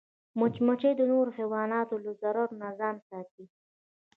مچمچۍ 0.39 0.93
د 0.97 1.01
نورو 1.11 1.31
حیواناتو 1.37 1.95
له 2.05 2.11
ضرر 2.21 2.49
نه 2.61 2.67
ځان 2.79 2.95
ساتي 3.07 3.45